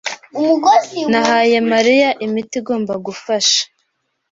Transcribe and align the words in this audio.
Nahaye 1.11 1.57
Mariya 1.71 2.09
imiti 2.25 2.53
igomba 2.61 2.93
gufasha. 3.05 3.61